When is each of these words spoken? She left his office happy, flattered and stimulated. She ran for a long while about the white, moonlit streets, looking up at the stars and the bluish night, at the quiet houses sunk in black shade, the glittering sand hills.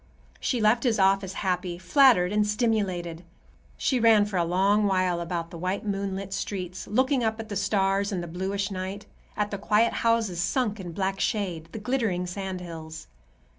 She 0.39 0.59
left 0.59 0.81
his 0.81 0.97
office 0.97 1.33
happy, 1.33 1.77
flattered 1.77 2.31
and 2.33 2.47
stimulated. 2.47 3.23
She 3.77 3.99
ran 3.99 4.25
for 4.25 4.37
a 4.37 4.43
long 4.43 4.87
while 4.87 5.21
about 5.21 5.51
the 5.51 5.59
white, 5.59 5.85
moonlit 5.85 6.33
streets, 6.33 6.87
looking 6.87 7.23
up 7.23 7.39
at 7.39 7.49
the 7.49 7.55
stars 7.55 8.11
and 8.11 8.23
the 8.23 8.27
bluish 8.27 8.71
night, 8.71 9.05
at 9.37 9.51
the 9.51 9.59
quiet 9.59 9.93
houses 10.01 10.41
sunk 10.41 10.79
in 10.79 10.91
black 10.91 11.19
shade, 11.19 11.69
the 11.71 11.77
glittering 11.77 12.25
sand 12.25 12.61
hills. 12.61 13.05